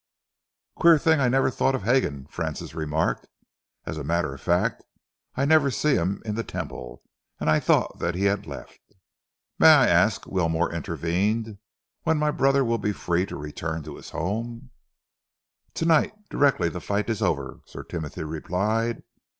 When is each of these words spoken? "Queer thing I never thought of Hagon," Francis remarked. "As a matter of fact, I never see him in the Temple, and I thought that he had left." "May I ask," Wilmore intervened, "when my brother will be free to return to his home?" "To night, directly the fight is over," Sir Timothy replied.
"Queer 0.75 0.97
thing 0.97 1.19
I 1.19 1.27
never 1.27 1.51
thought 1.51 1.75
of 1.75 1.83
Hagon," 1.83 2.25
Francis 2.25 2.73
remarked. 2.73 3.27
"As 3.85 3.99
a 3.99 4.03
matter 4.03 4.33
of 4.33 4.41
fact, 4.41 4.83
I 5.35 5.45
never 5.45 5.69
see 5.69 5.93
him 5.93 6.23
in 6.25 6.33
the 6.33 6.43
Temple, 6.43 7.03
and 7.39 7.47
I 7.47 7.59
thought 7.59 7.99
that 7.99 8.15
he 8.15 8.23
had 8.23 8.47
left." 8.47 8.79
"May 9.59 9.67
I 9.67 9.85
ask," 9.87 10.25
Wilmore 10.25 10.73
intervened, 10.73 11.59
"when 12.01 12.17
my 12.17 12.31
brother 12.31 12.65
will 12.65 12.79
be 12.79 12.93
free 12.93 13.27
to 13.27 13.37
return 13.37 13.83
to 13.83 13.97
his 13.97 14.09
home?" 14.09 14.71
"To 15.75 15.85
night, 15.85 16.13
directly 16.31 16.67
the 16.69 16.81
fight 16.81 17.07
is 17.07 17.21
over," 17.21 17.59
Sir 17.67 17.83
Timothy 17.83 18.23
replied. 18.23 19.03